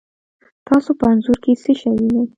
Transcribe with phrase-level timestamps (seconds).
[0.67, 2.21] تاسو په انځور کې څه شی وینئ؟